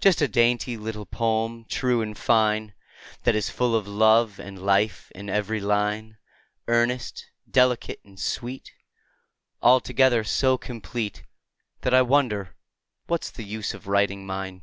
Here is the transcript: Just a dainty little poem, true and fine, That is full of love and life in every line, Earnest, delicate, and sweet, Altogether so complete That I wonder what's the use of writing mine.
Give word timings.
Just 0.00 0.22
a 0.22 0.28
dainty 0.28 0.76
little 0.76 1.06
poem, 1.06 1.64
true 1.64 2.00
and 2.00 2.16
fine, 2.16 2.72
That 3.24 3.34
is 3.34 3.50
full 3.50 3.74
of 3.74 3.88
love 3.88 4.38
and 4.38 4.64
life 4.64 5.10
in 5.12 5.28
every 5.28 5.58
line, 5.58 6.18
Earnest, 6.68 7.26
delicate, 7.50 7.98
and 8.04 8.16
sweet, 8.16 8.70
Altogether 9.60 10.22
so 10.22 10.56
complete 10.56 11.24
That 11.80 11.92
I 11.94 12.02
wonder 12.02 12.54
what's 13.06 13.32
the 13.32 13.42
use 13.42 13.74
of 13.74 13.88
writing 13.88 14.24
mine. 14.24 14.62